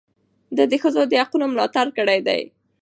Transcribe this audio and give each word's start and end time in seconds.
ده 0.55 0.63
د 0.71 0.73
ښځو 0.83 1.01
د 1.07 1.13
حقونو 1.21 1.45
ملاتړ 1.53 1.87
کړی 1.97 2.19
دی. 2.27 2.41